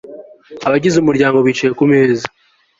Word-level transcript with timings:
Abagize 0.67 0.95
umuryango 0.99 1.37
bicaye 1.47 1.71
kumeza 1.79 2.25